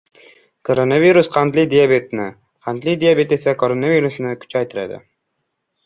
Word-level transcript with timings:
Koronavirus 0.69 1.29
qandli 1.35 1.67
diabetni, 1.75 2.27
qandli 2.69 2.99
diabet 3.07 3.39
esa 3.41 3.57
koronavirusni 3.63 4.37
kuchaytiradi 4.45 5.03